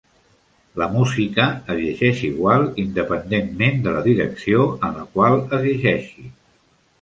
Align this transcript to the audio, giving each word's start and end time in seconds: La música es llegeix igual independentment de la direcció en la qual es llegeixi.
La 0.81 0.85
música 0.93 1.43
es 1.73 1.77
llegeix 1.81 2.23
igual 2.29 2.65
independentment 2.85 3.77
de 3.85 3.93
la 3.99 4.03
direcció 4.09 4.65
en 4.89 4.97
la 4.97 5.05
qual 5.13 5.39
es 5.59 5.63
llegeixi. 5.69 6.27